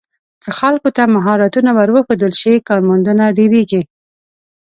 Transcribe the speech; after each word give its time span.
که 0.43 0.49
خلکو 0.59 0.89
ته 0.95 1.03
مهارتونه 1.15 1.71
ور 1.77 1.89
وښودل 1.93 2.33
شي، 2.41 2.53
کارموندنه 2.69 3.25
ډېریږي. 3.37 3.81